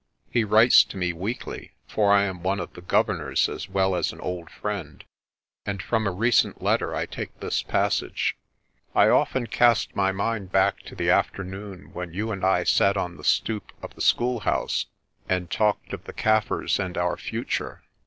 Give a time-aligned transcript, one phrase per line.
[0.31, 4.11] He writes to me weekly, for I am one of the governors as well as
[4.11, 5.03] an old friend,
[5.63, 8.35] and from a recent letter I take this passage:
[8.95, 13.17] "I often cast my mind back to the afternoon when you and I sat on
[13.17, 14.87] the stoep of the schoolhouse
[15.29, 17.83] and talked of the Kaffirs and our future.